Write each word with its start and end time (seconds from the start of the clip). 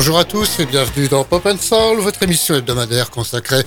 Bonjour 0.00 0.18
à 0.18 0.24
tous 0.24 0.60
et 0.60 0.64
bienvenue 0.64 1.08
dans 1.08 1.24
Pop 1.24 1.44
and 1.44 1.58
Soul, 1.58 1.98
votre 1.98 2.22
émission 2.22 2.54
hebdomadaire 2.54 3.10
consacrée 3.10 3.62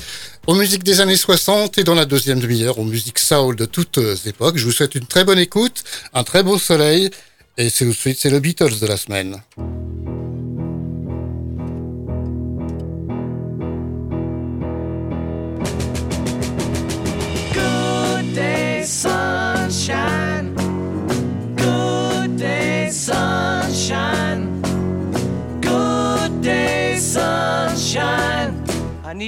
aux 0.47 0.55
musiques 0.55 0.83
des 0.83 0.99
années 0.99 1.15
60 1.15 1.77
et 1.77 1.83
dans 1.83 1.93
la 1.93 2.05
deuxième 2.05 2.39
demi-heure 2.39 2.79
aux 2.79 2.85
musiques 2.85 3.19
soul 3.19 3.55
de 3.55 3.65
toutes 3.65 3.99
époques. 4.25 4.57
Je 4.57 4.65
vous 4.65 4.71
souhaite 4.71 4.95
une 4.95 5.05
très 5.05 5.25
bonne 5.25 5.37
écoute, 5.37 5.83
un 6.11 6.23
très 6.23 6.41
beau 6.41 6.57
soleil 6.57 7.11
et 7.59 7.69
c'est 7.69 7.85
tout 7.85 7.91
de 7.91 7.95
suite 7.95 8.17
c'est 8.19 8.31
le 8.31 8.39
Beatles 8.39 8.79
de 8.79 8.87
la 8.87 8.97
semaine. 8.97 9.43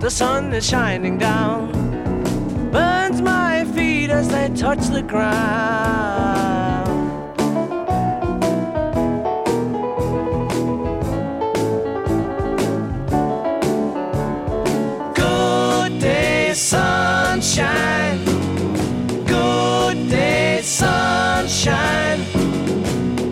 the 0.00 0.10
sun 0.10 0.54
is 0.54 0.64
shining 0.64 1.18
down, 1.18 1.72
burns 2.70 3.20
my 3.20 3.64
feet 3.74 4.10
as 4.10 4.28
they 4.28 4.48
touch 4.50 4.86
the 4.88 5.02
ground. 5.02 6.86
Good 15.14 15.98
day, 16.00 16.54
sunshine. 16.54 18.24
Good 19.26 20.08
day, 20.08 20.60
sunshine. 20.62 22.20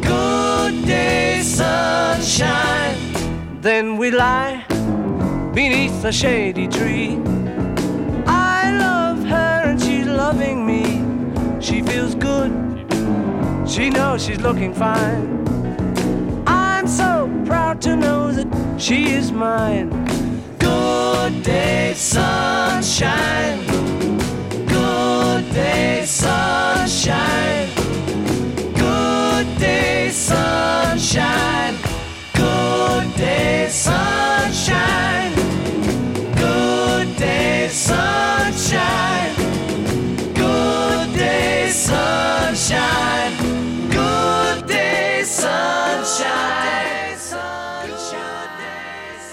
Good 0.00 0.84
day, 0.84 1.43
sunshine. 1.43 2.97
Then 3.60 3.98
we 3.98 4.10
lie 4.10 4.56
beneath 5.56 6.05
a 6.05 6.12
shady 6.12 6.69
tree. 6.69 7.19
I 8.27 8.77
love 8.78 9.25
her 9.25 9.62
and 9.65 9.81
she's 9.81 10.06
loving 10.06 10.67
me. 10.67 10.83
She 11.62 11.81
feels 11.81 12.15
good, 12.15 12.53
she 13.66 13.89
knows 13.89 14.22
she's 14.22 14.39
looking 14.39 14.75
fine. 14.75 15.25
I'm 16.47 16.87
so 16.87 17.11
proud 17.47 17.81
to 17.87 17.97
know 17.97 18.33
that 18.33 18.49
she 18.78 19.15
is 19.15 19.33
mine. 19.33 19.89
Good 20.59 21.42
day, 21.42 21.95
sunshine. 21.97 23.59
Good 24.66 25.45
day, 25.54 26.04
sunshine. 26.04 27.71
Good 28.75 29.59
day, 29.59 30.10
sunshine. 30.10 31.66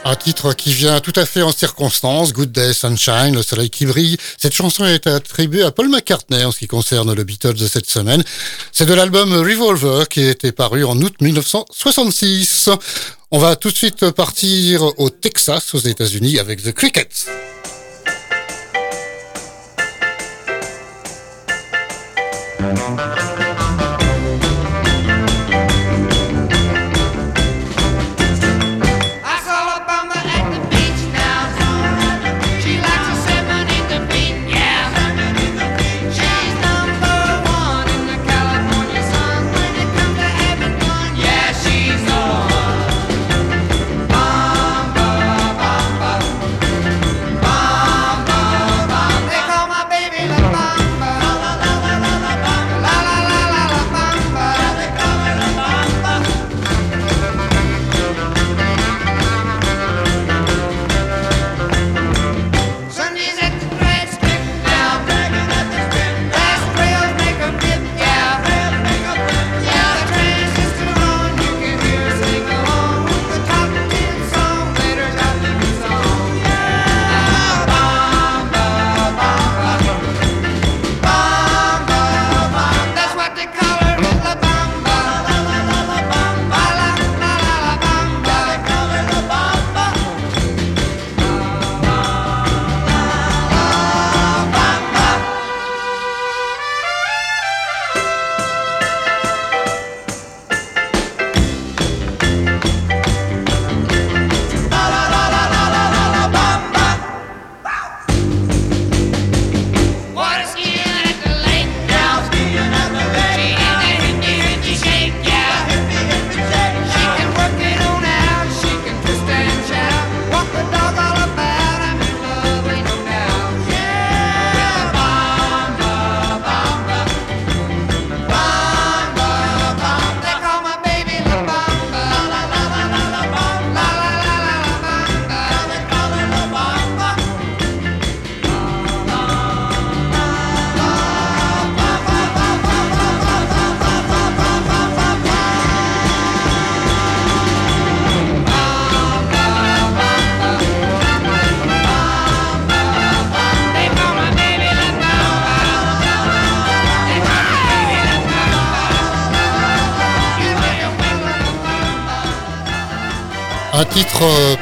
Un 0.06 0.16
titre 0.16 0.54
qui 0.54 0.74
vient 0.74 1.00
tout 1.00 1.14
à 1.16 1.26
fait 1.26 1.42
en 1.42 1.54
circonstance, 1.54 2.34
Good 2.34 2.52
Day 2.52 2.74
Sunshine, 2.74 3.34
le 3.34 3.42
soleil 3.42 3.70
qui 3.70 3.86
brille. 3.86 4.18
Cette 4.38 4.54
chanson 4.54 4.86
est 4.86 5.08
attribuée 5.08 5.64
à 5.64 5.72
Paul 5.72 5.88
McCartney 5.88 6.44
en 6.44 6.52
ce 6.52 6.60
qui 6.60 6.68
concerne 6.68 7.14
le 7.14 7.24
Beatles 7.24 7.54
de 7.54 7.68
cette 7.68 7.90
semaine. 7.90 8.22
C'est 8.74 8.86
de 8.86 8.94
l'album 8.94 9.34
Revolver 9.34 10.10
qui 10.10 10.22
était 10.22 10.52
paru 10.52 10.84
en 10.84 10.98
août 10.98 11.14
1966. 11.22 12.70
On 13.32 13.40
va 13.40 13.56
tout 13.56 13.72
de 13.72 13.78
suite 13.78 14.12
partir 14.12 14.84
au 15.00 15.10
Texas, 15.10 15.74
aux 15.74 15.80
États-Unis, 15.80 16.38
avec 16.38 16.62
The 16.62 16.74
Crickets. 16.74 17.28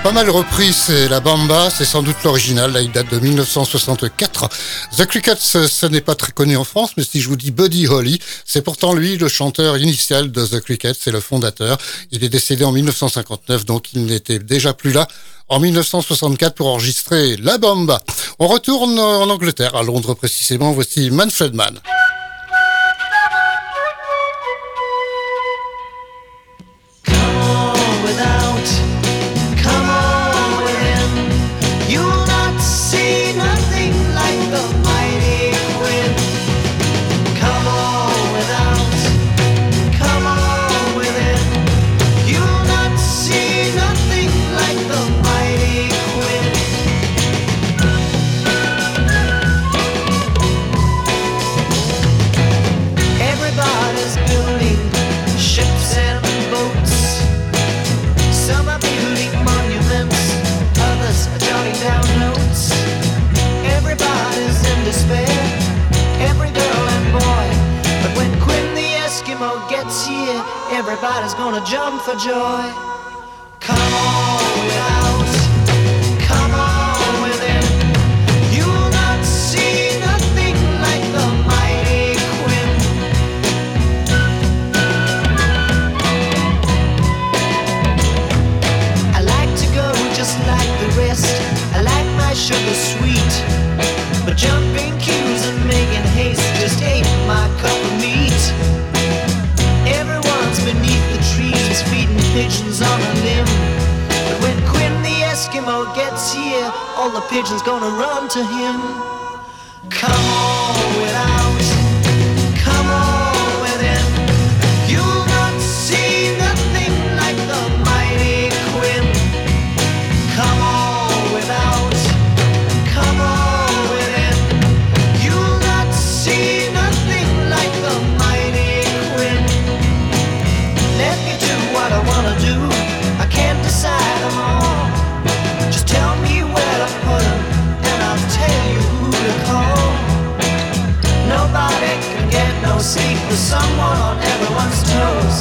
Pas 0.04 0.12
mal 0.12 0.30
repris, 0.30 0.74
c'est 0.74 1.08
La 1.10 1.20
Bamba, 1.20 1.70
c'est 1.70 1.86
sans 1.86 2.02
doute 2.02 2.16
l'original, 2.24 2.72
là 2.72 2.82
il 2.82 2.92
date 2.92 3.12
de 3.12 3.20
1964. 3.20 4.50
The 4.98 5.06
Crickets, 5.06 5.40
ce 5.40 5.86
n'est 5.86 6.02
pas 6.02 6.16
très 6.16 6.32
connu 6.32 6.58
en 6.58 6.64
France, 6.64 6.92
mais 6.98 7.04
si 7.04 7.22
je 7.22 7.30
vous 7.30 7.36
dis 7.36 7.52
Buddy 7.52 7.88
Holly, 7.88 8.20
c'est 8.46 8.64
pourtant 8.64 8.94
lui 8.94 9.18
le 9.18 9.28
chanteur 9.28 9.78
initial 9.78 10.32
de 10.32 10.46
The 10.46 10.60
Crickets, 10.62 10.98
c'est 11.00 11.12
le 11.12 11.20
fondateur. 11.20 11.78
Il 12.12 12.24
est 12.24 12.30
décédé 12.30 12.64
en 12.64 12.72
1959, 12.72 13.66
donc 13.66 13.94
il 13.94 14.06
n'était 14.06 14.40
déjà 14.40 14.74
plus 14.74 14.92
là 14.92 15.08
en 15.50 15.60
1964 15.60 16.56
pour 16.56 16.68
enregistrer 16.68 17.38
La 17.38 17.58
Bamba. 17.60 18.02
On 18.40 18.48
retourne 18.48 18.98
en 18.98 19.30
Angleterre, 19.30 19.76
à 19.76 19.84
Londres 19.84 20.16
précisément, 20.16 20.72
voici 20.72 21.12
Manfred 21.12 21.54
Mann. 21.54 21.80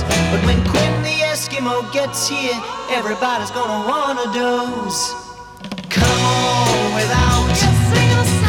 But 0.02 0.40
when 0.46 0.62
Quinn 0.70 1.02
the 1.02 1.16
Eskimo 1.32 1.92
gets 1.92 2.28
here, 2.28 2.58
everybody's 2.90 3.50
gonna 3.50 3.86
wanna 3.88 4.26
doze. 4.32 5.14
Come 5.88 6.22
on 6.24 6.94
without, 6.94 7.50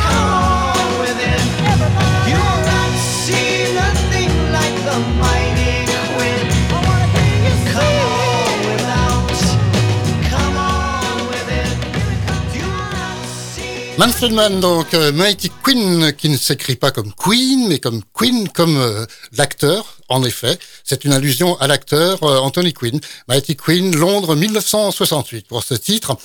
come 0.05 0.29
on 0.29 0.99
within. 1.01 1.43
You'll 2.29 2.59
not 2.71 2.91
see 3.23 3.73
nothing 3.73 4.31
like 4.57 4.77
the 4.87 4.97
mighty 5.23 5.73
Quinn. 6.15 6.47
Come 7.73 7.97
on 8.11 8.53
without, 8.69 9.39
come 10.29 10.57
on 10.57 11.27
within. 11.31 11.71
You'll 12.55 12.89
not 12.99 13.17
see. 13.53 13.97
Manfred 13.97 14.33
Mann, 14.33 14.59
donc 14.59 14.93
euh, 14.93 15.11
Mighty 15.11 15.49
Queen, 15.63 16.13
qui 16.13 16.29
ne 16.29 16.37
s'écrit 16.37 16.75
pas 16.75 16.91
comme 16.91 17.11
Queen, 17.13 17.67
mais 17.67 17.79
comme 17.79 18.01
Queen, 18.13 18.47
comme 18.49 18.77
euh, 18.77 19.05
l'acteur. 19.37 19.97
En 20.11 20.23
effet, 20.25 20.59
c'est 20.83 21.05
une 21.05 21.13
allusion 21.13 21.57
à 21.61 21.67
l'acteur 21.67 22.21
euh, 22.23 22.37
Anthony 22.39 22.73
Quinn. 22.73 22.99
Mighty 23.29 23.55
Queen, 23.55 23.95
Londres 23.95 24.35
1968 24.35 25.47
pour 25.47 25.63
ce 25.63 25.73
titre. 25.73 26.17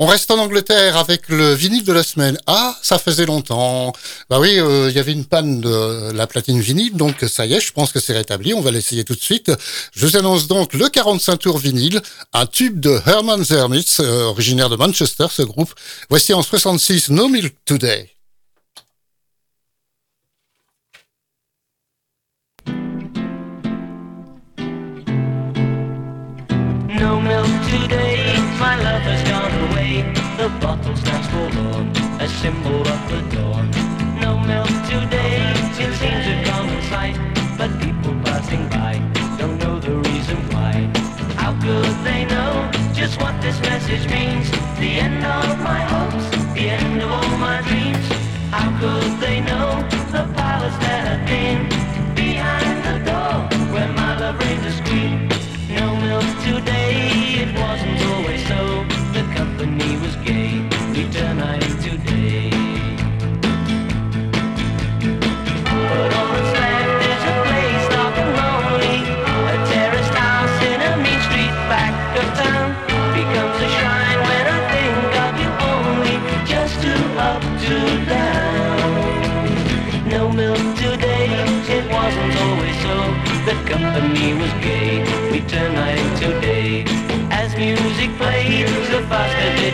On 0.00 0.06
reste 0.06 0.32
en 0.32 0.38
Angleterre 0.38 0.96
avec 0.96 1.28
le 1.28 1.54
vinyle 1.54 1.84
de 1.84 1.92
la 1.92 2.02
semaine. 2.02 2.36
Ah, 2.48 2.76
ça 2.82 2.98
faisait 2.98 3.26
longtemps. 3.26 3.92
Bah 4.28 4.40
oui, 4.40 4.58
euh, 4.58 4.90
il 4.90 4.96
y 4.96 4.98
avait 4.98 5.12
une 5.12 5.24
panne 5.24 5.60
de 5.60 6.10
la 6.12 6.26
platine 6.26 6.60
vinyle, 6.60 6.96
donc 6.96 7.24
ça 7.28 7.46
y 7.46 7.54
est, 7.54 7.60
je 7.60 7.72
pense 7.72 7.92
que 7.92 8.00
c'est 8.00 8.12
rétabli. 8.12 8.54
On 8.54 8.60
va 8.60 8.72
l'essayer 8.72 9.04
tout 9.04 9.14
de 9.14 9.20
suite. 9.20 9.52
Je 9.92 10.04
vous 10.04 10.16
annonce 10.16 10.48
donc 10.48 10.74
le 10.74 10.88
45 10.88 11.36
tours 11.36 11.58
vinyle, 11.58 12.02
un 12.32 12.46
tube 12.46 12.80
de 12.80 13.00
Herman 13.06 13.44
Zermitz, 13.44 14.00
euh, 14.00 14.24
originaire 14.24 14.68
de 14.68 14.74
Manchester, 14.74 15.26
ce 15.30 15.42
groupe. 15.42 15.72
Voici 16.10 16.34
en 16.34 16.42
66 16.42 17.10
No 17.10 17.28
Milk 17.28 17.54
Today. 17.64 18.17
The 30.48 30.60
bottle 30.60 30.96
stands 30.96 31.28
forlorn, 31.28 31.88
a 32.20 32.26
symbol 32.26 32.80
of 32.80 33.00
the 33.10 33.20
dawn. 33.36 33.70
No 34.18 34.38
milk 34.38 34.72
today, 34.88 35.52
it 35.52 35.74
seems 35.76 35.98
to 36.00 36.42
come 36.50 36.66
in 36.70 36.82
sight. 36.88 37.16
But 37.58 37.70
people 37.78 38.14
passing 38.24 38.66
by 38.70 38.94
don't 39.36 39.58
know 39.58 39.78
the 39.78 39.96
reason 40.08 40.38
why. 40.52 40.72
How 41.36 41.52
could 41.60 41.96
they 42.02 42.24
know 42.24 42.70
just 42.94 43.20
what 43.20 43.38
this 43.42 43.60
message 43.60 44.08
means? 44.08 44.50
The 44.80 44.92
end 45.06 45.22
of 45.22 45.60
my 45.60 45.80
hopes, 45.92 46.26
the 46.54 46.70
end 46.70 47.02
of 47.02 47.10
all 47.10 47.36
my 47.36 47.60
dreams. 47.68 48.08
How 48.50 48.68
could 48.80 49.20
they 49.20 49.40
know 49.42 49.68
the 50.16 50.24
palace 50.32 50.78
that 50.78 51.02
had 51.08 51.26
been 51.26 51.77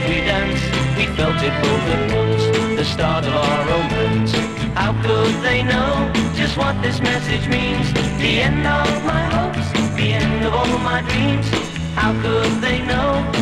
we 0.09 0.17
danced, 0.17 0.65
We 0.97 1.07
felt 1.17 1.37
it 1.49 1.55
both 1.63 1.87
at 1.95 2.03
once, 2.15 2.45
the 2.79 2.85
start 2.85 3.25
of 3.25 3.35
our 3.35 3.61
romance. 3.67 4.33
How 4.75 4.93
could 5.03 5.35
they 5.43 5.63
know 5.63 6.11
just 6.35 6.57
what 6.57 6.81
this 6.83 7.01
message 7.01 7.49
means? 7.49 7.93
The 8.19 8.43
end 8.49 8.67
of 8.67 9.05
my 9.05 9.25
hopes, 9.37 9.67
the 9.97 10.13
end 10.13 10.45
of 10.45 10.53
all 10.55 10.79
my 10.79 11.01
dreams. 11.03 11.49
How 11.95 12.13
could 12.23 12.61
they 12.61 12.79
know 12.85 13.34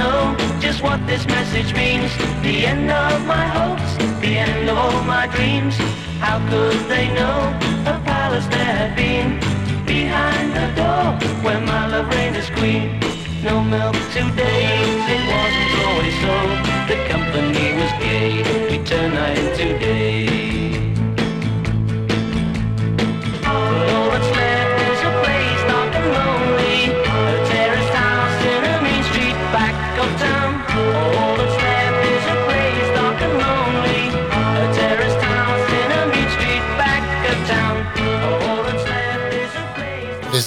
know 0.00 0.36
just 0.60 0.82
what 0.82 1.00
this 1.06 1.26
message 1.26 1.74
means. 1.74 2.10
The 2.42 2.66
end 2.72 2.90
of 2.90 3.26
my 3.26 3.46
hopes, 3.58 3.90
the 4.20 4.32
end 4.46 4.68
of 4.68 4.76
all 4.76 5.02
my 5.04 5.26
dreams. 5.34 5.76
How 6.26 6.38
could 6.50 6.80
they 6.88 7.06
know 7.18 7.38
a 7.92 7.94
palace 8.10 8.46
there 8.54 8.74
had 8.80 8.92
been 8.96 9.28
behind 9.86 10.46
the 10.58 10.66
door 10.80 11.04
where 11.44 11.60
my 11.72 11.82
love 11.92 12.08
reigned 12.14 12.36
as 12.36 12.50
queen? 12.58 12.88
No 13.42 13.54
milk 13.74 13.96
today, 14.18 14.69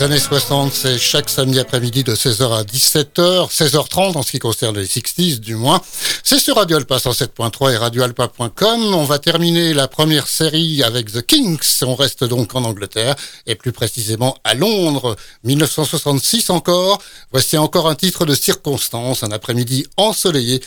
années 0.04 0.20
60, 0.20 0.74
c'est 0.74 0.98
chaque 0.98 1.30
samedi 1.30 1.60
après-midi 1.60 2.04
de 2.04 2.14
16h 2.14 2.52
à 2.52 2.64
17h, 2.64 3.50
16h30 3.50 4.18
en 4.18 4.22
ce 4.22 4.32
qui 4.32 4.40
concerne 4.40 4.78
les 4.78 4.86
60s 4.86 5.40
du 5.40 5.56
moins. 5.56 5.82
C'est 6.24 6.40
sur 6.40 6.58
Radio 6.58 6.76
Alpa 6.76 6.98
107.3 6.98 7.72
et 7.72 7.78
radioalpa.com. 7.78 8.96
On 8.96 9.06
va 9.06 9.20
terminer 9.20 9.74
la 9.74 9.88
première 9.88 10.28
série 10.28 10.84
avec 10.84 11.12
The 11.12 11.22
Kings. 11.22 11.84
On 11.84 11.96
reste 11.96 12.26
donc 12.26 12.54
en 12.54 12.66
Angleterre 12.66 13.16
et 13.48 13.56
plus 13.56 13.72
précisément 13.72 14.36
à 14.44 14.56
Londres, 14.56 15.16
1966 15.46 16.50
encore. 16.50 17.02
Voici 17.32 17.58
encore 17.58 17.88
un 17.88 17.96
titre 17.96 18.26
de 18.26 18.36
circonstance, 18.36 19.24
un 19.24 19.32
après-midi 19.32 19.88
ensoleillé, 19.96 20.62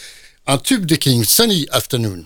un 0.47 0.57
tube 0.57 0.87
des 0.87 0.97
Kings, 0.97 1.25
Sunny 1.25 1.67
Afternoon. 1.73 2.25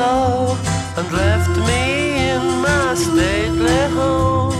My 0.00 0.56
and 0.98 1.12
left 1.12 1.54
me 1.68 1.84
in 2.32 2.42
my 2.66 2.94
stately 2.94 3.82
home, 3.98 4.56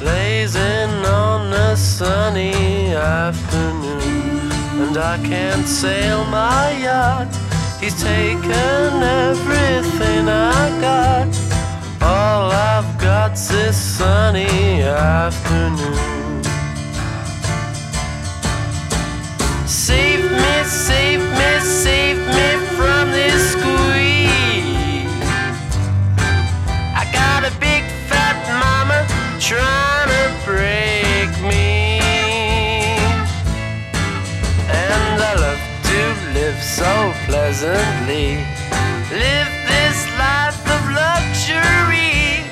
blazing 0.00 0.94
on 1.04 1.52
a 1.52 1.76
sunny 1.76 2.94
afternoon. 2.94 4.50
And 4.82 4.96
I 4.96 5.16
can't 5.30 5.66
sail 5.66 6.24
my 6.26 6.64
yacht, 6.86 7.32
he's 7.80 7.96
taken 8.02 8.90
everything 9.28 10.24
I 10.28 10.64
got. 10.86 11.30
All 12.00 12.50
I've 12.70 12.90
got's 12.98 13.48
this 13.48 13.76
sunny 13.98 14.82
afternoon. 14.82 16.42
Save 19.66 20.24
me, 20.42 20.54
save 20.64 21.22
me, 21.38 21.50
save 21.84 22.18
me 22.36 22.48
from 22.76 23.04
this 23.10 23.52
squeeze. 23.52 24.07
Pleasantly. 37.58 38.36
Live 39.10 39.50
this 39.66 39.98
life 40.16 40.62
of 40.74 40.82
luxury. 40.94 42.44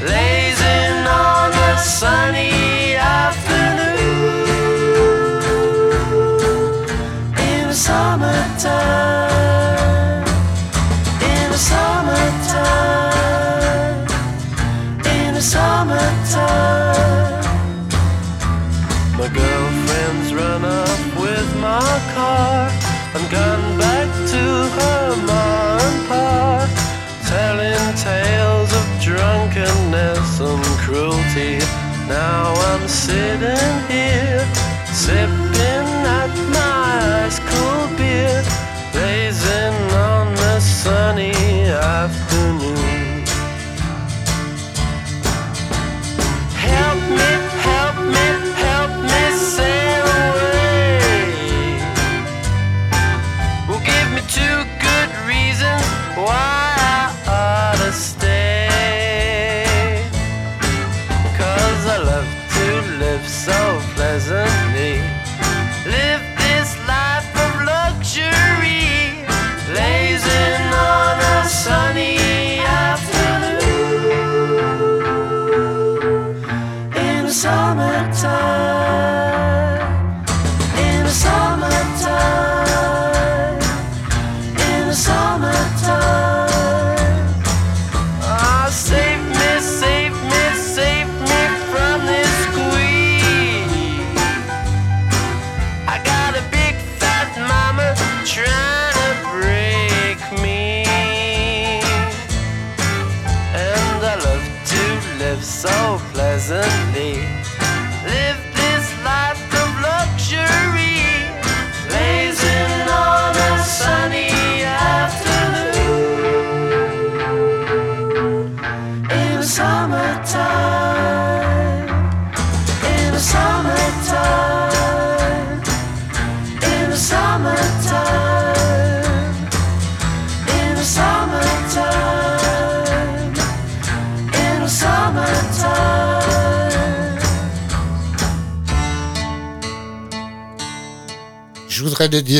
Blazing 0.00 1.06
on 1.06 1.52
a 1.52 1.78
sunny 1.78 2.94
afternoon. 2.94 4.18
In 7.38 7.72
summertime, 7.72 9.17
and 30.40 30.78
cruelty. 30.78 31.58
Now 32.08 32.52
I'm 32.54 32.86
sitting 32.86 33.88
here, 33.88 34.46
sipping 34.92 35.47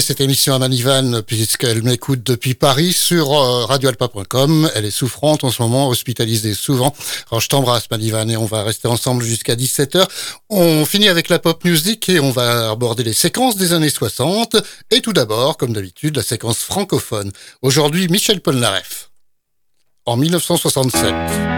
cette 0.01 0.21
émission 0.21 0.55
à 0.55 0.59
Manivan 0.59 1.23
puisqu'elle 1.23 1.83
m'écoute 1.83 2.23
depuis 2.23 2.55
Paris 2.55 2.93
sur 2.93 3.33
euh, 3.33 3.65
radioalpa.com. 3.65 4.71
Elle 4.75 4.85
est 4.85 4.91
souffrante 4.91 5.45
en 5.45 5.51
ce 5.51 5.63
moment, 5.63 5.89
hospitalisée 5.89 6.55
souvent. 6.55 6.95
Alors 7.31 7.41
je 7.41 7.49
t'embrasse 7.49 7.91
Manivan 7.91 8.29
et 8.29 8.37
on 8.37 8.45
va 8.45 8.63
rester 8.63 8.87
ensemble 8.89 9.25
jusqu'à 9.25 9.55
17h. 9.57 10.07
On 10.51 10.85
finit 10.85 11.09
avec 11.09 11.29
la 11.29 11.39
pop 11.39 11.65
music 11.65 12.09
et 12.09 12.21
on 12.21 12.31
va 12.31 12.71
aborder 12.71 13.03
les 13.03 13.13
séquences 13.13 13.57
des 13.57 13.73
années 13.73 13.91
60. 13.91 14.57
Et 14.91 15.01
tout 15.01 15.13
d'abord, 15.13 15.57
comme 15.57 15.73
d'habitude, 15.73 16.17
la 16.17 16.23
séquence 16.23 16.59
francophone. 16.59 17.33
Aujourd'hui, 17.63 18.09
Michel 18.09 18.41
Polnareff. 18.41 19.11
En 20.07 20.17
1967. 20.17 21.58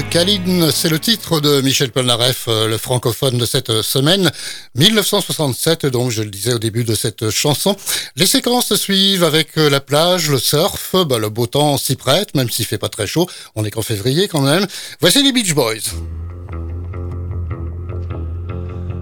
Khalid, 0.00 0.70
c'est 0.70 0.88
le 0.88 0.98
titre 0.98 1.40
de 1.40 1.60
Michel 1.60 1.90
Polnareff, 1.90 2.46
euh, 2.48 2.66
le 2.66 2.78
francophone 2.78 3.36
de 3.36 3.44
cette 3.44 3.82
semaine. 3.82 4.30
1967, 4.76 5.86
donc 5.86 6.10
je 6.10 6.22
le 6.22 6.30
disais 6.30 6.54
au 6.54 6.58
début 6.58 6.84
de 6.84 6.94
cette 6.94 7.30
chanson. 7.30 7.76
Les 8.16 8.26
séquences 8.26 8.74
suivent 8.74 9.24
avec 9.24 9.58
euh, 9.58 9.68
la 9.68 9.80
plage, 9.80 10.30
le 10.30 10.38
surf, 10.38 10.94
bah, 11.06 11.18
le 11.18 11.28
beau 11.28 11.46
temps 11.46 11.76
s'y 11.76 11.96
prête, 11.96 12.34
même 12.34 12.48
s'il 12.48 12.64
fait 12.64 12.78
pas 12.78 12.88
très 12.88 13.06
chaud. 13.06 13.28
On 13.54 13.64
est 13.64 13.70
qu'en 13.70 13.82
février 13.82 14.28
quand 14.28 14.40
même. 14.40 14.66
Voici 15.00 15.22
les 15.22 15.32
Beach 15.32 15.54
Boys. 15.54 15.92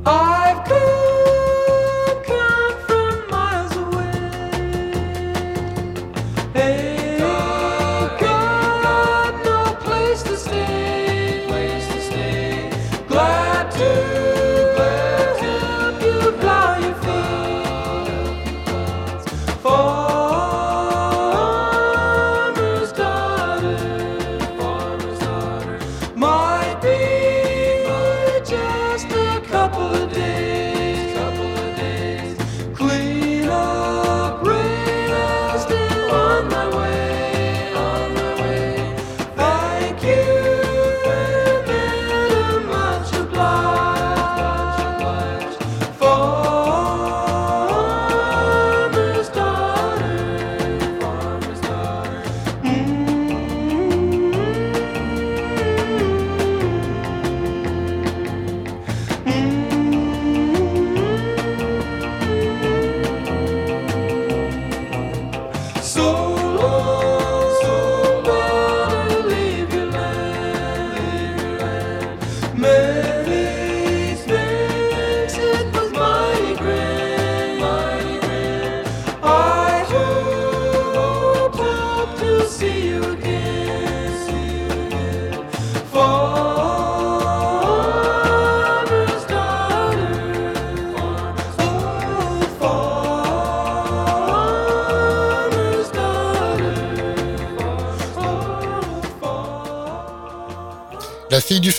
I've 0.06 0.89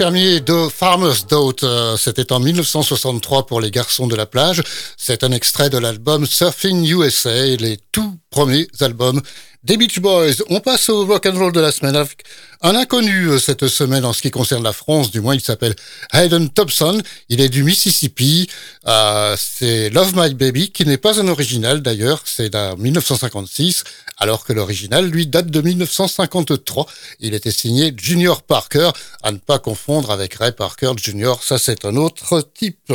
fermier 0.01 0.39
de 0.39 0.67
Farmer's 0.67 1.27
Daughter, 1.27 1.67
euh, 1.67 1.95
c'était 1.95 2.31
en 2.31 2.39
1963 2.39 3.45
pour 3.45 3.61
les 3.61 3.69
garçons 3.69 4.07
de 4.07 4.15
la 4.15 4.25
plage. 4.25 4.63
C'est 5.03 5.23
un 5.23 5.31
extrait 5.31 5.71
de 5.71 5.79
l'album 5.79 6.27
Surfing 6.27 6.87
USA, 6.87 7.55
les 7.55 7.79
tout 7.91 8.19
premiers 8.29 8.67
albums 8.81 9.19
des 9.63 9.75
Beach 9.75 9.99
Boys. 9.99 10.43
On 10.51 10.59
passe 10.59 10.89
au 10.89 11.07
rock 11.07 11.25
and 11.25 11.39
roll 11.39 11.51
de 11.51 11.59
la 11.59 11.71
semaine 11.71 11.95
avec 11.95 12.23
un 12.61 12.75
inconnu 12.75 13.25
euh, 13.25 13.39
cette 13.39 13.67
semaine 13.67 14.05
en 14.05 14.13
ce 14.13 14.21
qui 14.21 14.29
concerne 14.29 14.63
la 14.63 14.73
France. 14.73 15.09
Du 15.09 15.19
moins, 15.19 15.33
il 15.33 15.41
s'appelle 15.41 15.73
Hayden 16.13 16.51
Thompson. 16.51 17.01
Il 17.29 17.41
est 17.41 17.49
du 17.49 17.63
Mississippi. 17.63 18.47
Euh, 18.85 19.35
c'est 19.39 19.89
Love 19.89 20.13
My 20.15 20.35
Baby, 20.35 20.71
qui 20.71 20.85
n'est 20.85 20.97
pas 20.97 21.19
un 21.19 21.27
original 21.29 21.81
d'ailleurs. 21.81 22.21
C'est 22.25 22.51
d'un 22.51 22.75
1956, 22.75 23.83
alors 24.17 24.45
que 24.45 24.53
l'original, 24.53 25.07
lui, 25.07 25.25
date 25.25 25.47
de 25.47 25.61
1953. 25.61 26.85
Il 27.21 27.33
était 27.33 27.49
signé 27.49 27.91
Junior 27.97 28.43
Parker, 28.43 28.91
à 29.23 29.31
ne 29.31 29.39
pas 29.39 29.57
confondre 29.57 30.11
avec 30.11 30.35
Ray 30.35 30.51
Parker 30.51 30.91
Jr. 30.95 31.37
Ça, 31.41 31.57
c'est 31.57 31.85
un 31.85 31.95
autre 31.95 32.47
type. 32.53 32.93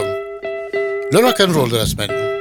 Lörrak 1.12 1.40
and 1.40 1.54
Roll 1.54 1.70
resmen. 1.70 2.35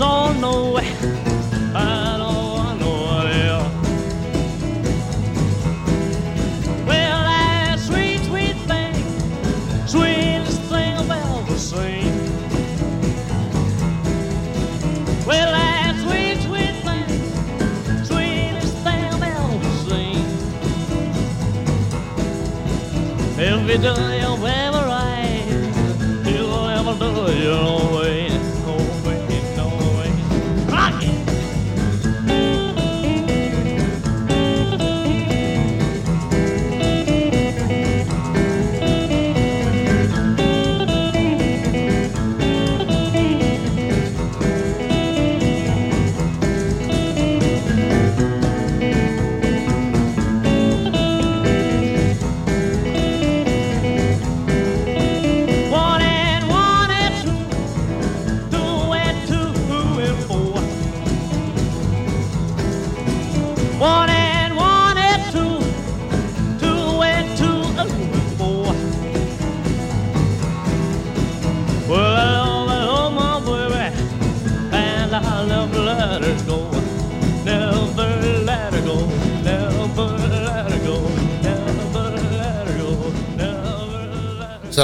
All 0.00 0.32
know 0.34 0.78
it. 0.78 0.84
I 1.74 2.16
it. 2.16 3.36
yeah. 3.36 3.62
Well, 6.86 7.20
that 7.28 7.78
sweet, 7.78 8.20
sweet 8.24 8.56
thing, 8.70 8.94
sweetest 9.86 10.62
thing 10.62 10.96
I've 10.96 11.10
ever 11.10 11.58
seen. 11.58 12.10
Well, 15.26 15.50
that 15.52 15.94
sweet, 16.04 16.38
sweet 16.48 16.76
thing, 16.86 17.08
sweetest 18.04 18.76
thing 18.84 19.04
I've 19.14 19.22
ever 19.22 19.72
seen. 19.88 20.24
Every 23.38 23.78
day 23.78 24.22
I'm 24.22 24.40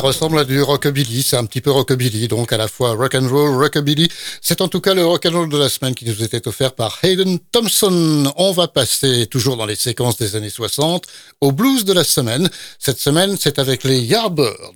ressemble 0.06 0.38
à 0.38 0.44
du 0.44 0.62
rockabilly, 0.62 1.22
c'est 1.22 1.36
un 1.36 1.44
petit 1.44 1.60
peu 1.60 1.72
rockabilly, 1.72 2.28
donc 2.28 2.52
à 2.52 2.56
la 2.56 2.68
fois 2.68 2.92
rock 2.92 3.14
and 3.16 3.28
roll, 3.28 3.56
rockabilly. 3.60 4.08
C'est 4.40 4.60
en 4.60 4.68
tout 4.68 4.80
cas 4.80 4.94
le 4.94 5.04
rock 5.04 5.26
and 5.26 5.32
roll 5.32 5.48
de 5.48 5.58
la 5.58 5.68
semaine 5.68 5.94
qui 5.94 6.04
nous 6.04 6.22
était 6.22 6.46
offert 6.46 6.74
par 6.74 6.98
Hayden 7.02 7.38
Thompson. 7.50 8.32
On 8.36 8.52
va 8.52 8.68
passer 8.68 9.26
toujours 9.26 9.56
dans 9.56 9.66
les 9.66 9.74
séquences 9.74 10.16
des 10.16 10.36
années 10.36 10.50
60 10.50 11.04
au 11.40 11.50
blues 11.50 11.84
de 11.84 11.92
la 11.92 12.04
semaine. 12.04 12.48
Cette 12.78 13.00
semaine, 13.00 13.36
c'est 13.38 13.58
avec 13.58 13.82
les 13.82 14.00
Yardbirds. 14.00 14.72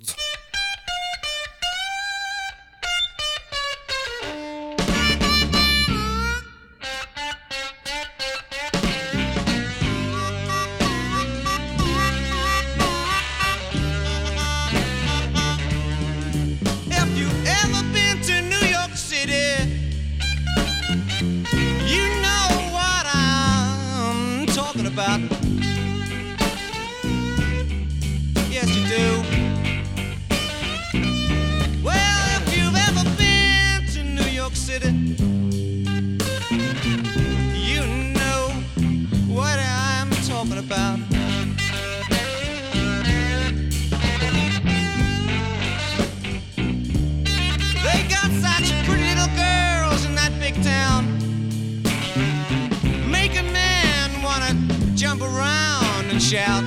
Shout. 56.31 56.63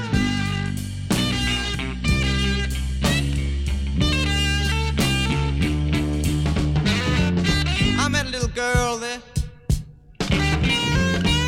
I 7.98 8.08
met 8.10 8.26
a 8.26 8.28
little 8.28 8.48
girl 8.48 8.98
there. 8.98 9.22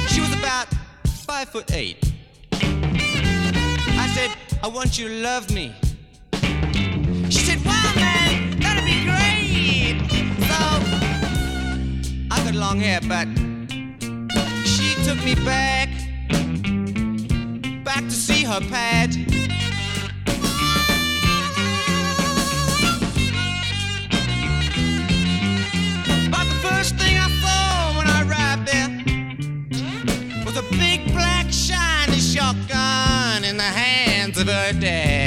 She 0.08 0.22
was 0.22 0.32
about 0.32 0.66
five 1.26 1.50
foot 1.50 1.70
eight. 1.74 1.98
I 2.52 4.10
said, 4.14 4.30
I 4.62 4.68
want 4.68 4.98
you 4.98 5.08
to 5.08 5.14
love 5.16 5.52
me. 5.52 5.74
She 7.28 7.40
said, 7.44 7.62
Wow, 7.66 7.92
man, 7.96 8.58
that'd 8.60 8.82
be 8.86 9.04
great. 9.04 10.00
So, 10.48 10.60
I 12.30 12.42
got 12.46 12.54
long 12.54 12.80
hair, 12.80 13.00
but 13.02 13.28
she 14.64 14.94
took 15.04 15.22
me 15.22 15.34
back, 15.44 15.90
her 18.46 18.60
pad. 18.60 19.10
But 26.30 26.44
the 26.44 26.58
first 26.62 26.94
thing 26.96 27.18
I 27.18 27.28
saw 27.42 27.98
when 27.98 28.06
I 28.06 28.22
arrived 28.24 28.68
there 28.68 30.44
was 30.44 30.56
a 30.56 30.62
big 30.78 31.12
black 31.12 31.46
shiny 31.50 32.20
shotgun 32.20 33.44
in 33.44 33.56
the 33.56 33.64
hands 33.64 34.38
of 34.38 34.46
her 34.46 34.72
dad. 34.72 35.25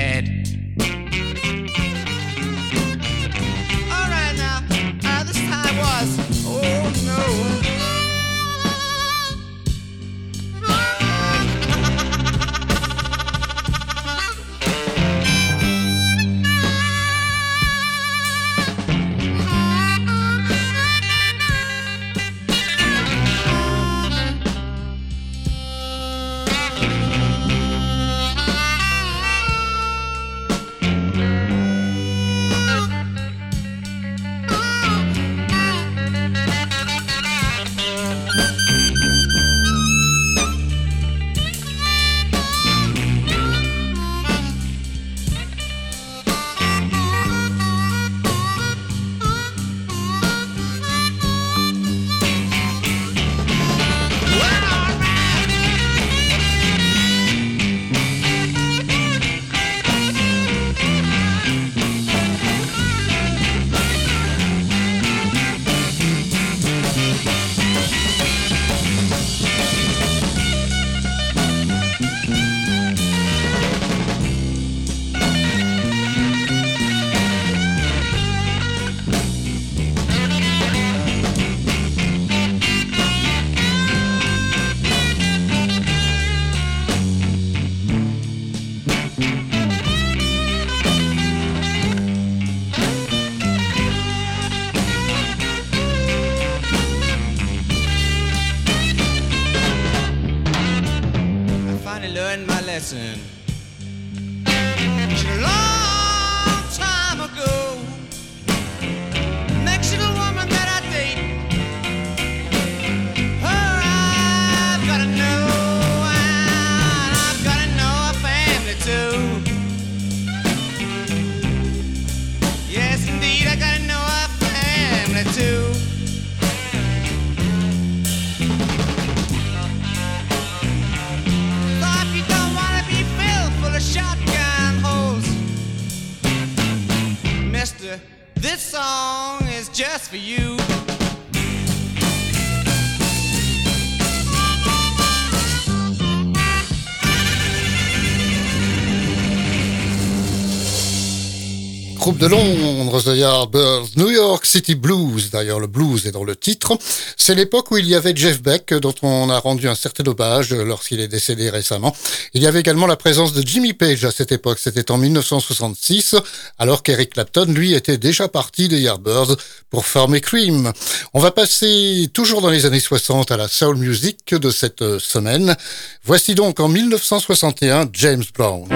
Groupe 152.09 152.21
de 152.21 152.27
Londres, 152.27 153.03
The 153.03 153.15
Yardbirds, 153.15 153.89
New 153.95 154.09
York 154.09 154.43
City 154.43 154.73
Blues, 154.73 155.29
d'ailleurs 155.29 155.59
le 155.59 155.67
blues 155.67 156.07
est 156.07 156.11
dans 156.11 156.23
le 156.23 156.35
titre. 156.35 156.75
C'est 157.15 157.35
l'époque 157.35 157.69
où 157.69 157.77
il 157.77 157.87
y 157.87 157.93
avait 157.93 158.15
Jeff 158.15 158.41
Beck, 158.41 158.73
dont 158.73 158.95
on 159.03 159.29
a 159.29 159.37
rendu 159.37 159.69
un 159.69 159.75
certain 159.75 160.03
hommage 160.07 160.51
lorsqu'il 160.51 161.01
est 161.01 161.07
décédé 161.07 161.51
récemment. 161.51 161.95
Il 162.33 162.41
y 162.41 162.47
avait 162.47 162.61
également 162.61 162.87
la 162.87 162.95
présence 162.95 163.31
de 163.33 163.45
Jimmy 163.45 163.73
Page 163.73 164.05
à 164.05 164.11
cette 164.11 164.31
époque, 164.31 164.57
c'était 164.57 164.89
en 164.89 164.97
1966, 164.97 166.15
alors 166.57 166.81
qu'Eric 166.81 167.13
Clapton, 167.13 167.45
lui, 167.45 167.75
était 167.75 167.99
déjà 167.99 168.27
parti 168.27 168.67
des 168.69 168.79
Yardbirds 168.79 169.37
pour 169.69 169.85
former 169.85 170.19
Cream. 170.19 170.73
On 171.13 171.19
va 171.19 171.29
passer 171.29 172.09
toujours 172.11 172.41
dans 172.41 172.49
les 172.49 172.65
années 172.65 172.79
60 172.79 173.29
à 173.29 173.37
la 173.37 173.47
soul 173.47 173.75
music 173.75 174.33
de 174.33 174.49
cette 174.49 174.97
semaine. 174.97 175.55
Voici 176.03 176.33
donc 176.33 176.59
en 176.59 176.69
1961 176.69 177.89
James 177.93 178.25
Brown. 178.35 178.67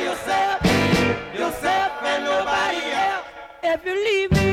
Yourself, 0.00 0.62
yourself 1.34 1.92
and 2.02 2.24
nobody 2.24 2.90
else. 2.92 3.26
If 3.62 3.84
you 3.84 3.94
leave 3.94 4.30
me, 4.32 4.45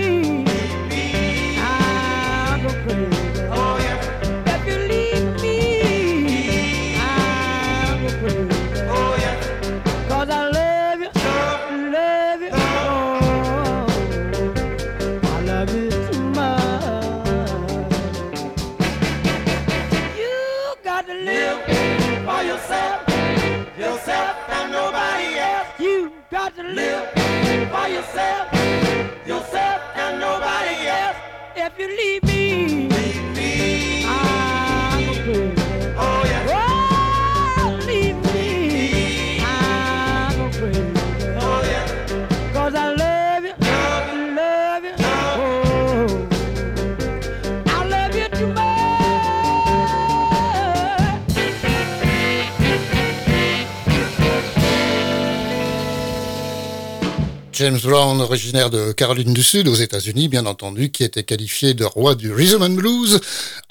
James 57.63 57.79
Brown, 57.81 58.19
originaire 58.19 58.69
de 58.69 58.91
Caroline 58.91 59.33
du 59.33 59.41
Sud, 59.41 59.69
aux 59.69 59.75
États-Unis, 59.75 60.27
bien 60.27 60.45
entendu, 60.47 60.91
qui 60.91 61.05
était 61.05 61.23
qualifié 61.23 61.73
de 61.73 61.85
roi 61.85 62.13
du 62.13 62.33
rhythm 62.33 62.61
and 62.61 62.71
blues. 62.71 63.21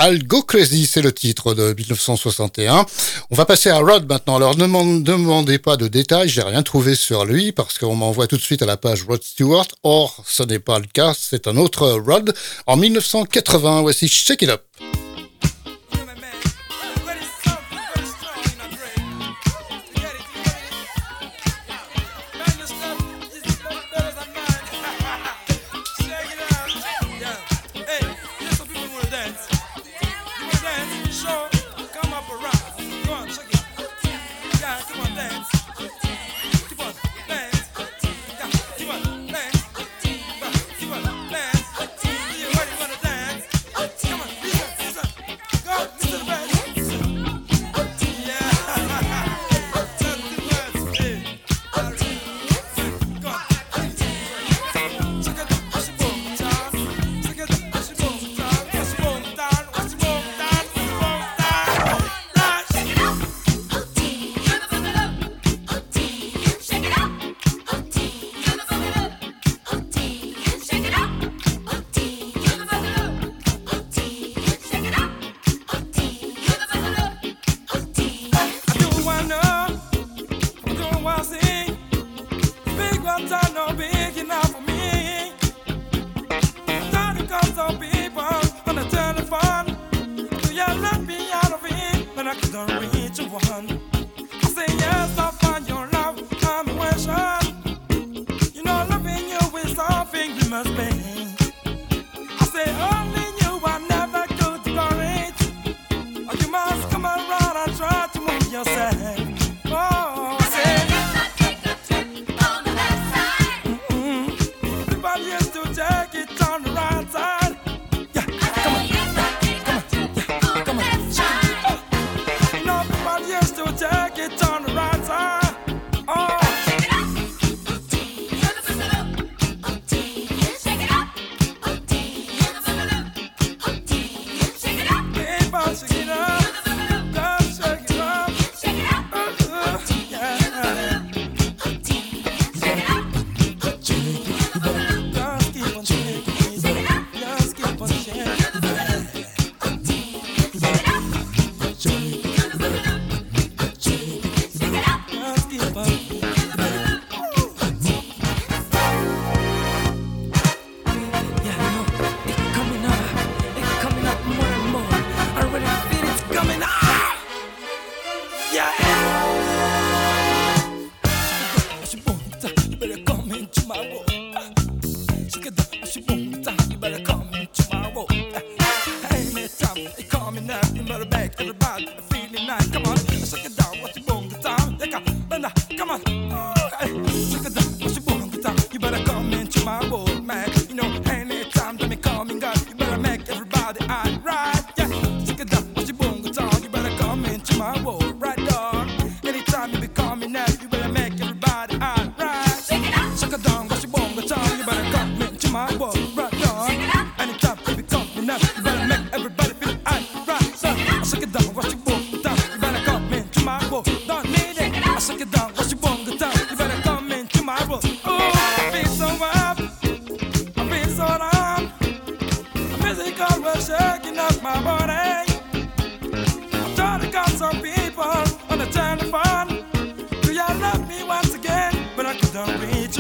I'll 0.01 0.27
Go 0.27 0.43
Crazy, 0.43 0.87
c'est 0.87 1.03
le 1.03 1.13
titre 1.13 1.53
de 1.53 1.75
1961. 1.75 2.87
On 3.31 3.35
va 3.35 3.45
passer 3.45 3.69
à 3.69 3.81
Rod 3.81 4.09
maintenant. 4.09 4.37
Alors, 4.37 4.57
ne 4.57 4.65
m'en 4.65 4.87
demandez 4.87 5.59
pas 5.59 5.77
de 5.77 5.89
détails, 5.89 6.31
j'ai 6.31 6.41
rien 6.41 6.63
trouvé 6.63 6.95
sur 6.95 7.27
lui, 7.27 7.53
parce 7.53 7.77
qu'on 7.77 7.95
m'envoie 7.95 8.27
tout 8.27 8.39
de 8.39 8.43
suite 8.43 8.63
à 8.63 8.67
la 8.67 8.79
page 8.79 9.05
Rod 9.07 9.23
Stewart. 9.23 9.69
Or, 9.83 10.25
ce 10.27 10.43
n'est 10.43 10.59
pas 10.59 10.79
le 10.79 10.87
cas, 10.91 11.13
c'est 11.15 11.47
un 11.47 11.59
autre 11.59 11.87
Rod. 11.91 12.33
En 12.67 12.79
1980, 12.79 13.83
voici 13.83 14.09
Shake 14.09 14.41
It 14.41 14.49
Up. 14.49 14.92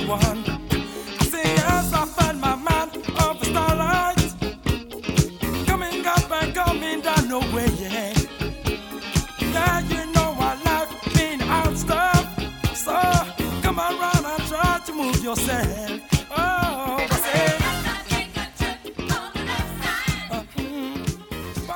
one. 0.06 0.61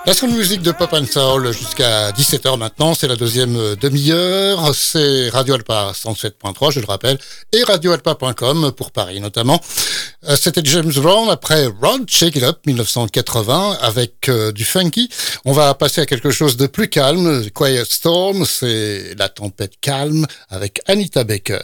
La 0.07 0.14
soul 0.14 0.30
musique 0.30 0.62
de 0.62 0.70
Pop 0.70 0.92
and 0.92 1.07
Soul 1.07 1.52
jusqu'à 1.52 2.12
17h 2.12 2.57
maintenant, 2.59 2.94
c'est 2.94 3.09
la 3.09 3.16
deuxième 3.16 3.57
euh, 3.57 3.74
demi-heure, 3.74 4.72
c'est 4.72 5.28
Radio 5.30 5.54
Alpa 5.54 5.90
107.3, 5.92 6.70
je 6.70 6.78
le 6.78 6.86
rappelle, 6.86 7.18
et 7.52 7.64
radioalpa.com 7.64 8.70
pour 8.70 8.92
Paris 8.92 9.18
notamment. 9.20 9.61
Euh, 10.28 10.36
c'était 10.36 10.61
James 10.62 10.92
Brown 10.92 11.28
après 11.28 11.66
Rod 11.66 12.09
Shake 12.09 12.36
It 12.36 12.44
Up 12.44 12.61
1980 12.66 13.78
avec 13.80 14.28
euh, 14.28 14.52
du 14.52 14.64
funky. 14.64 15.09
On 15.44 15.50
va 15.50 15.74
passer 15.74 16.02
à 16.02 16.07
quelque 16.07 16.30
chose 16.30 16.57
de 16.57 16.68
plus 16.68 16.88
calme, 16.88 17.50
Quiet 17.50 17.84
Storm, 17.84 18.44
c'est 18.46 19.12
la 19.18 19.28
tempête 19.28 19.72
calme 19.80 20.24
avec 20.50 20.82
Anita 20.86 21.24
Baker. 21.24 21.62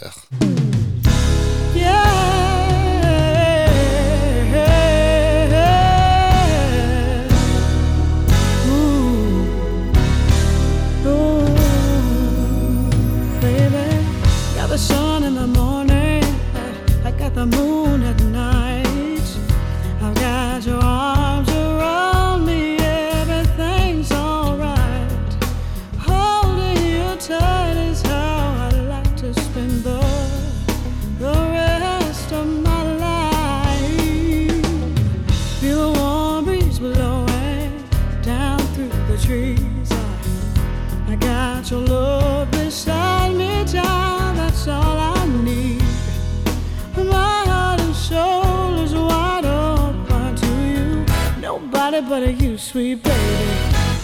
nobody 51.91 52.31
but 52.33 52.41
you, 52.41 52.57
sweet 52.57 53.03
baby. 53.03 53.45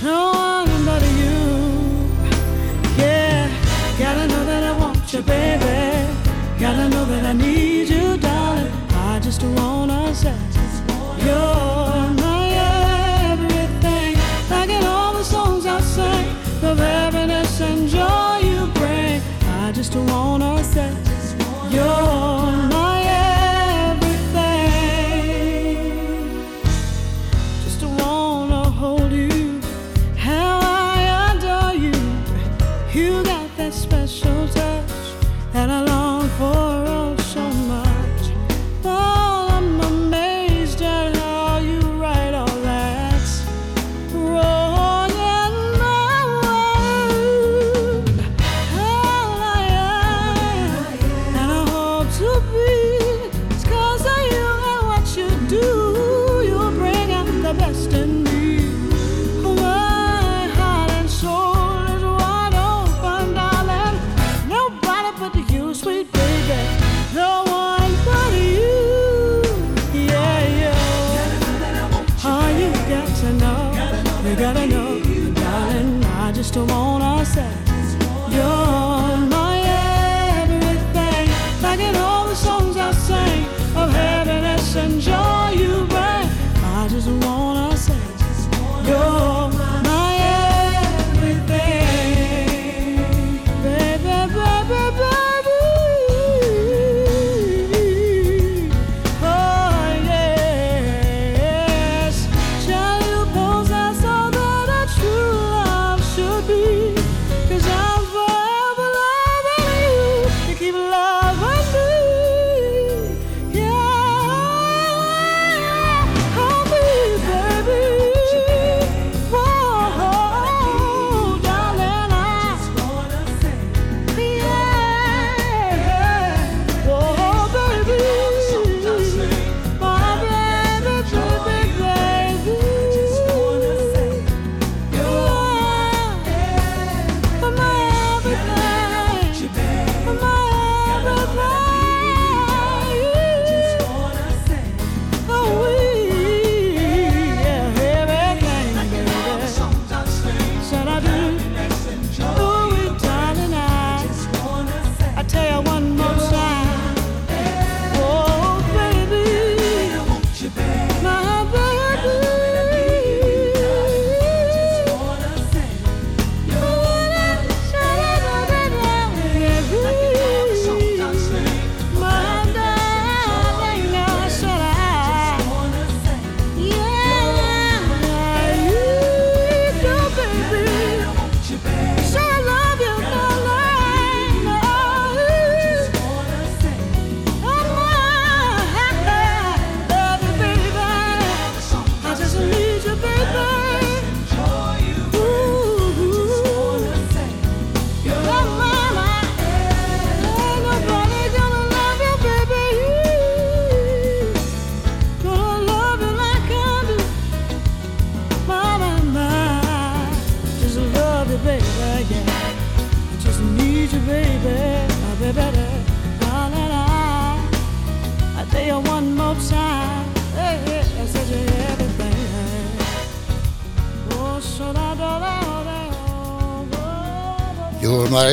No 0.04 0.32
one 0.32 0.86
but 0.86 1.02
you. 1.22 1.38
Yeah, 2.98 3.48
gotta 3.98 4.28
know 4.28 4.46
that 4.46 4.64
I 4.64 4.78
want 4.78 5.14
you, 5.14 5.22
baby. 5.22 6.08
Gotta 6.60 6.90
know 6.90 7.06
that 7.06 7.26
I 7.26 7.34
need 7.34 7.90
you, 7.90 8.18
darling. 8.18 8.72
I 8.92 9.20
just 9.22 9.44
wanna 9.44 10.14
satisfy 10.14 11.26
you. 11.26 11.79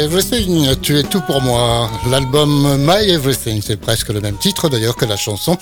Everything, 0.07 0.77
tu 0.83 0.97
es 0.97 1.03
tout 1.03 1.21
pour 1.21 1.43
moi. 1.43 1.91
L'album 2.09 2.77
My 2.79 3.11
Everything, 3.11 3.61
c'est 3.61 3.77
presque 3.77 4.11
le 4.11 4.21
même 4.21 4.37
titre 4.37 4.69
d'ailleurs 4.69 4.95
que 4.95 5.05
la 5.05 5.17
chanson. 5.17 5.59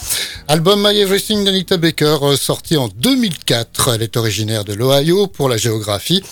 Album 0.48 0.86
My 0.86 1.00
Everything 1.00 1.46
d'Anita 1.46 1.78
Baker, 1.78 2.18
euh, 2.20 2.36
sorti 2.36 2.76
en 2.76 2.88
2004. 2.88 3.94
Elle 3.94 4.02
est 4.02 4.18
originaire 4.18 4.64
de 4.64 4.74
l'Ohio 4.74 5.28
pour 5.28 5.48
la 5.48 5.56
géographie. 5.56 6.22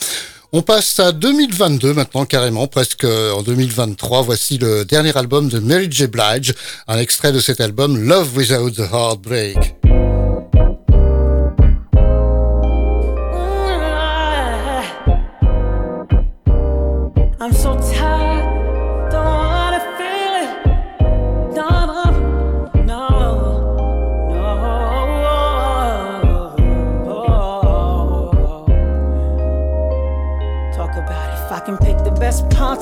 On 0.52 0.60
passe 0.60 1.00
à 1.00 1.12
2022 1.12 1.94
maintenant 1.94 2.26
carrément, 2.26 2.66
presque 2.66 3.04
en 3.04 3.40
2023. 3.40 4.20
Voici 4.20 4.58
le 4.58 4.84
dernier 4.84 5.16
album 5.16 5.48
de 5.48 5.58
Mary 5.58 5.88
J. 5.90 6.06
Blige, 6.06 6.52
un 6.88 6.98
extrait 6.98 7.32
de 7.32 7.40
cet 7.40 7.62
album 7.62 7.98
Love 7.98 8.36
Without 8.36 8.72
the 8.72 8.92
Heartbreak. 8.92 9.81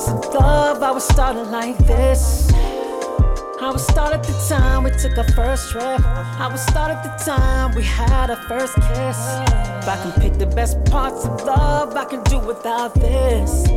Of 0.07 0.33
love, 0.33 0.83
I 0.83 0.91
was 0.91 1.03
start 1.03 1.35
it 1.35 1.47
like 1.47 1.77
this. 1.79 2.51
I 2.53 3.69
was 3.71 3.85
start 3.85 4.13
at 4.13 4.23
the 4.23 4.33
time 4.49 4.83
we 4.83 4.91
took 4.91 5.17
our 5.17 5.27
first 5.35 5.71
trip. 5.71 6.01
I 6.05 6.49
was 6.51 6.61
start 6.61 6.91
at 6.91 7.03
the 7.03 7.23
time 7.23 7.75
we 7.75 7.83
had 7.83 8.29
our 8.29 8.41
first 8.47 8.73
kiss. 8.75 9.19
If 9.81 9.87
I 9.87 9.99
can 10.01 10.11
pick 10.21 10.33
the 10.39 10.47
best 10.47 10.83
parts 10.85 11.25
of 11.25 11.43
love, 11.43 11.95
I 11.95 12.05
can 12.05 12.23
do 12.23 12.39
without 12.39 12.93
this. 12.95 13.67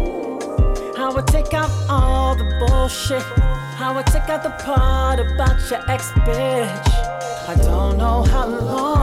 I 0.96 1.10
would 1.14 1.26
take 1.26 1.52
out 1.52 1.70
all 1.90 2.34
the 2.34 2.44
bullshit. 2.60 3.24
I 3.78 3.92
would 3.94 4.06
take 4.06 4.28
out 4.28 4.42
the 4.42 4.54
part 4.64 5.20
about 5.20 5.58
your 5.70 5.82
ex 5.90 6.10
bitch. 6.24 6.88
I 7.46 7.54
don't 7.56 7.98
know 7.98 8.22
how 8.22 8.46
long 8.46 8.93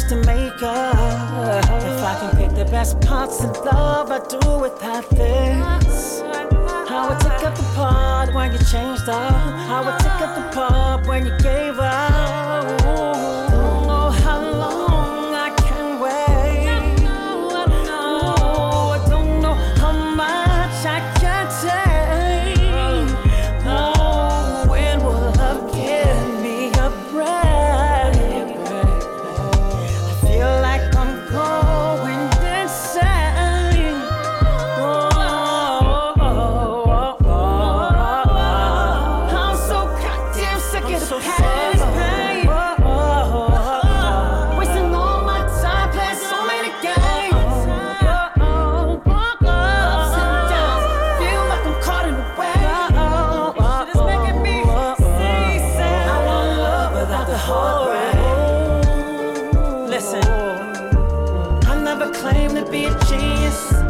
just 0.00 0.08
to 0.08 0.16
make 0.16 0.62
up. 0.62 1.64
If 1.64 2.02
I 2.02 2.16
can 2.20 2.36
pick 2.36 2.56
the 2.56 2.64
best 2.64 3.00
parts 3.00 3.42
of 3.42 3.50
love, 3.64 4.10
I'd 4.10 4.28
do 4.28 4.38
it 4.38 4.60
without 4.60 5.08
this. 5.10 6.22
I 6.22 7.08
would 7.08 7.20
take 7.20 7.44
up 7.44 7.54
the 7.54 7.62
part 7.74 8.34
when 8.34 8.52
you 8.52 8.58
changed 8.58 9.08
up. 9.08 9.32
I 9.34 9.80
would 9.84 9.98
take 9.98 10.20
up 10.26 10.34
the 10.36 10.54
part 10.54 11.06
when 11.06 11.26
you 11.26 11.36
gave 11.38 11.78
up. 11.78 12.09
bitches. 62.70 63.89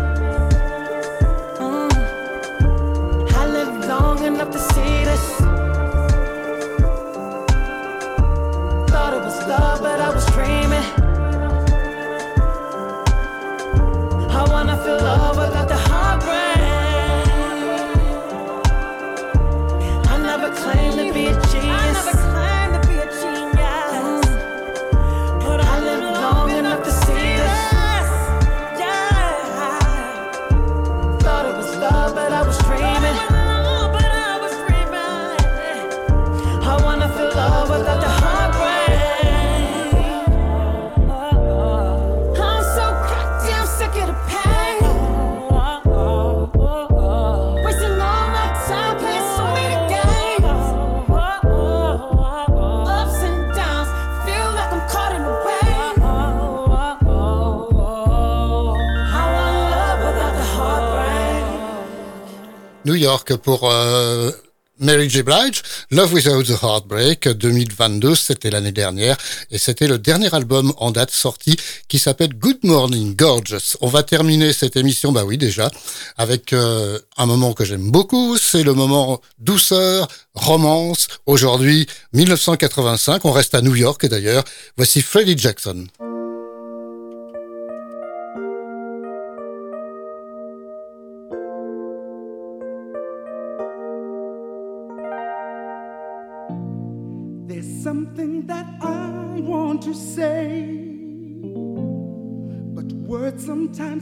York 63.01 63.37
pour 63.37 63.71
euh, 63.71 64.31
Mary 64.79 65.09
J. 65.11 65.23
Blige, 65.23 65.63
Love 65.91 66.13
Without 66.13 66.43
the 66.43 66.63
Heartbreak 66.63 67.29
2022, 67.29 68.15
c'était 68.15 68.51
l'année 68.51 68.73
dernière, 68.73 69.17
et 69.51 69.59
c'était 69.59 69.87
le 69.87 69.99
dernier 69.99 70.35
album 70.35 70.73
en 70.79 70.91
date 70.91 71.11
sorti 71.11 71.57
qui 71.89 71.99
s'appelle 71.99 72.35
Good 72.35 72.61
Morning 72.63 73.15
Gorgeous. 73.17 73.77
On 73.81 73.89
va 73.89 74.03
terminer 74.03 74.53
cette 74.53 74.77
émission, 74.77 75.13
bah 75.13 75.25
oui 75.25 75.39
déjà, 75.39 75.71
avec 76.17 76.53
euh, 76.53 76.99
un 77.17 77.27
moment 77.27 77.53
que 77.53 77.65
j'aime 77.65 77.91
beaucoup, 77.91 78.39
c'est 78.39 78.63
le 78.63 78.75
moment 78.75 79.21
douceur, 79.39 80.09
romance, 80.35 81.09
aujourd'hui 81.27 81.87
1985, 82.13 83.25
on 83.25 83.33
reste 83.33 83.55
à 83.55 83.63
New 83.63 83.75
York 83.77 84.07
d'ailleurs, 84.07 84.45
voici 84.77 85.03
Freddie 85.03 85.37
Jackson. 85.37 85.87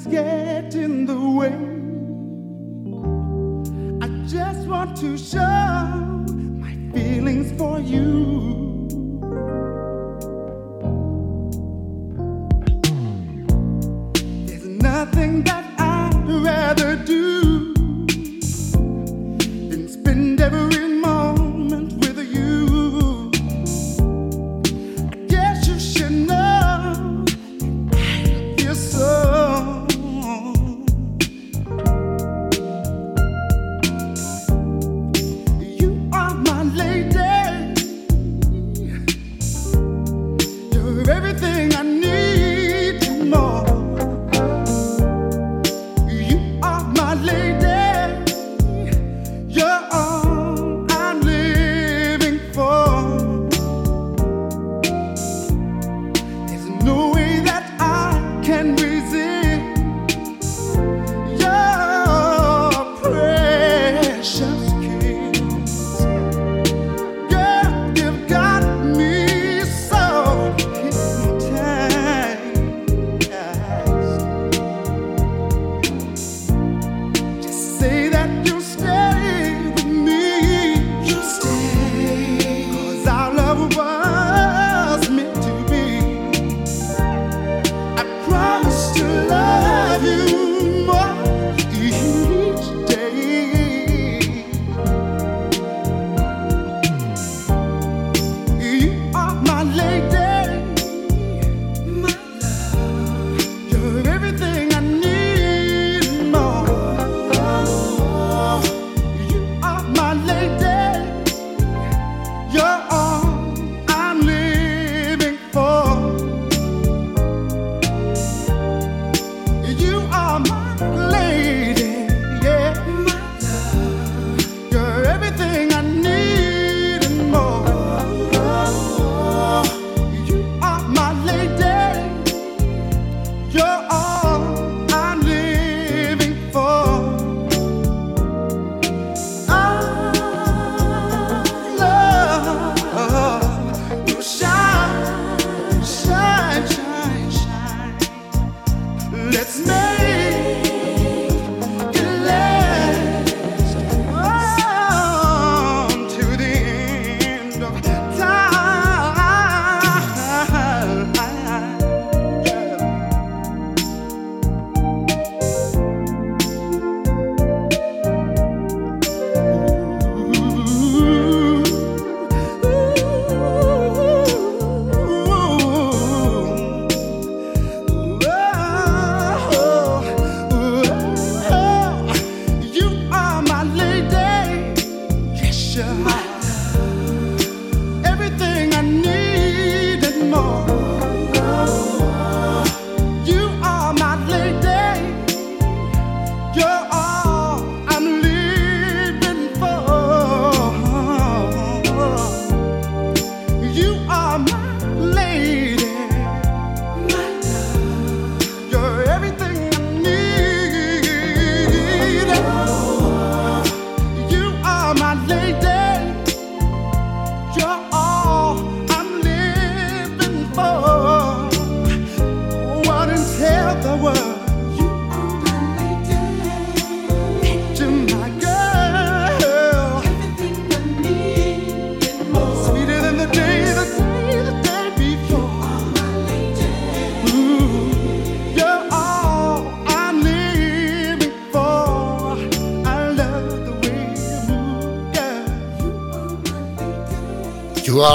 Yeah. 0.06 0.37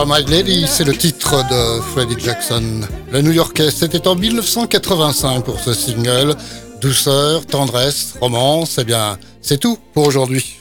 My 0.06 0.22
Lady, 0.28 0.66
c'est 0.68 0.84
le 0.84 0.96
titre 0.96 1.48
de 1.50 1.82
Freddie 1.82 2.20
Jackson. 2.20 2.82
Le 3.12 3.22
New 3.22 3.32
Yorkais, 3.32 3.72
c'était 3.72 4.06
en 4.06 4.16
1985 4.16 5.46
pour 5.46 5.60
ce 5.62 5.74
single. 5.74 6.36
Douceur, 6.82 7.46
tendresse, 7.46 8.16
romance, 8.20 8.78
eh 8.82 8.84
bien, 8.84 9.18
c'est 9.42 9.60
tout 9.60 9.78
pour 9.94 10.06
aujourd'hui. 10.08 10.53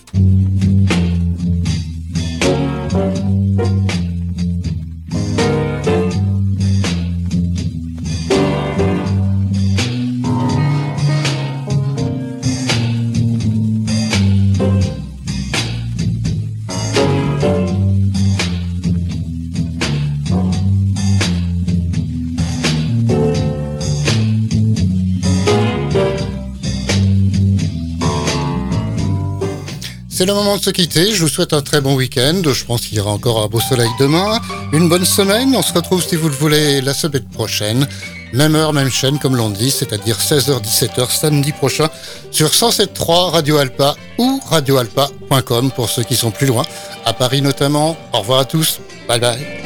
C'est 30.23 30.29
le 30.29 30.35
moment 30.35 30.57
de 30.57 30.63
se 30.63 30.71
quitter. 30.71 31.13
Je 31.13 31.23
vous 31.23 31.29
souhaite 31.29 31.53
un 31.53 31.63
très 31.63 31.81
bon 31.81 31.97
week-end. 31.97 32.43
Je 32.45 32.65
pense 32.65 32.83
qu'il 32.83 32.97
y 32.97 33.01
aura 33.01 33.11
encore 33.11 33.43
un 33.43 33.49
beau 33.49 33.59
soleil 33.59 33.89
demain. 33.99 34.41
Une 34.73 34.89
bonne 34.89 35.05
semaine. 35.05 35.53
On 35.57 35.63
se 35.63 35.73
retrouve, 35.73 36.01
si 36.01 36.15
vous 36.15 36.29
le 36.29 36.35
voulez, 36.37 36.81
la 36.81 36.95
semaine 36.95 37.25
prochaine. 37.25 37.89
Même 38.33 38.55
heure, 38.55 38.73
même 38.73 38.89
chaîne, 38.89 39.19
comme 39.19 39.35
l'on 39.35 39.51
dit, 39.51 39.73
c'est-à-dire 39.73 40.17
16h-17h 40.19 41.11
samedi 41.11 41.51
prochain 41.51 41.89
sur 42.31 42.51
107.3 42.51 43.31
Radio 43.31 43.57
Alpa 43.57 43.97
ou 44.17 44.41
radioalpa.com 44.49 45.73
pour 45.73 45.91
ceux 45.91 46.05
qui 46.05 46.15
sont 46.15 46.31
plus 46.31 46.47
loin, 46.47 46.65
à 47.05 47.13
Paris 47.15 47.43
notamment. 47.43 47.97
Au 48.13 48.21
revoir 48.21 48.39
à 48.39 48.45
tous. 48.45 48.79
Bye 49.09 49.19
bye. 49.19 49.62